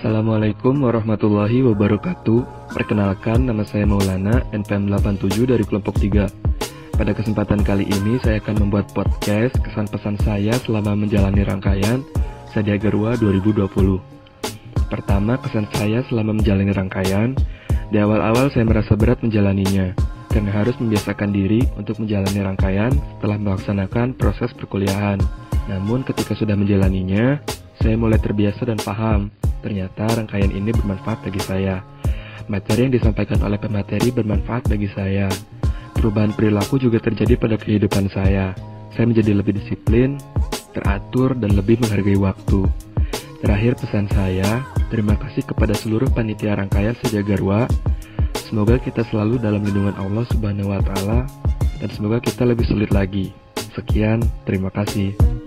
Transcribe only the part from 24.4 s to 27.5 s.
perkuliahan. Namun ketika sudah menjalaninya